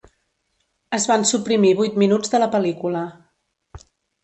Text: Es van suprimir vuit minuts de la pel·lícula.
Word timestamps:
Es 0.97 1.05
van 1.11 1.25
suprimir 1.33 1.75
vuit 1.83 2.01
minuts 2.05 2.33
de 2.33 2.41
la 2.45 2.51
pel·lícula. 2.57 3.07